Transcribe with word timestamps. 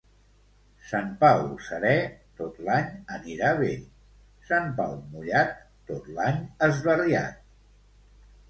Sant 0.91 1.11
Pau 1.23 1.41
serè, 1.65 1.91
tot 2.39 2.57
l'any 2.69 2.87
anirà 3.17 3.51
bé; 3.61 3.69
Sant 4.49 4.73
Pau 4.81 4.97
mullat, 5.13 5.55
tot 5.93 6.11
l'any 6.17 6.41
esbarriat. 6.71 7.47